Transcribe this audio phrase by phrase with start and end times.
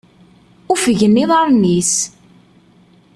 [0.71, 1.93] Uffgen iḍarren-is!